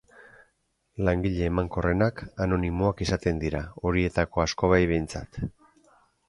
[1.09, 3.61] Langile emankorrenak anonimoak izaten dira,
[3.91, 5.41] horietako asko bai behintzat.